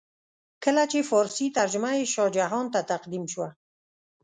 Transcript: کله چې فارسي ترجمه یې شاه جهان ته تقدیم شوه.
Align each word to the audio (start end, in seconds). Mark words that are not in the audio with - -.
کله 0.63 0.83
چې 0.91 1.07
فارسي 1.09 1.47
ترجمه 1.57 1.91
یې 1.97 2.03
شاه 2.13 2.33
جهان 2.37 2.65
ته 2.73 2.79
تقدیم 2.91 3.23
شوه. 3.33 3.49